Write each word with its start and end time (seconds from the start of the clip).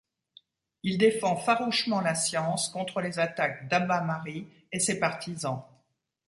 Il 0.81 0.97
défend 0.97 1.35
farouchement 1.35 2.01
la 2.01 2.15
science 2.15 2.69
contre 2.69 3.01
les 3.01 3.19
attaques 3.19 3.67
d'Abba 3.67 4.01
Mari 4.01 4.47
et 4.71 4.79
ses 4.79 4.99
partisans. 4.99 5.63